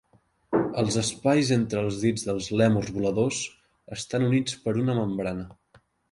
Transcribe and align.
Els 0.83 0.95
espais 0.99 1.49
entre 1.55 1.83
els 1.87 1.99
dits 2.05 2.23
del 2.29 2.39
lèmurs 2.61 2.89
voladors 2.95 3.41
estan 3.97 4.25
units 4.31 4.55
per 4.65 4.75
una 4.85 4.97
membrana. 5.01 5.47